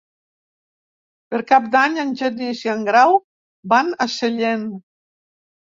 Per 1.33 1.41
Cap 1.51 1.67
d'Any 1.75 1.99
en 2.05 2.15
Genís 2.23 2.63
i 2.69 2.73
en 2.75 2.83
Grau 2.89 3.21
van 3.77 3.95
a 4.07 4.11
Sellent. 4.17 4.69